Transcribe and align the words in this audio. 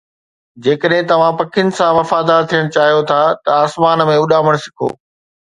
جيڪڏهن 0.67 1.09
توهان 1.11 1.37
پکين 1.41 1.69
سان 1.81 1.91
وفادار 1.97 2.49
ٿيڻ 2.55 2.73
چاهيو 2.79 3.05
ٿا 3.13 3.19
ته 3.43 3.55
آسمان 3.67 4.05
۾ 4.11 4.19
اڏامڻ 4.25 4.61
سکو 4.67 4.93